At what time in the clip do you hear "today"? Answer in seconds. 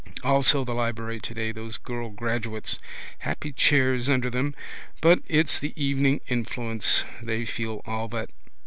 1.19-1.51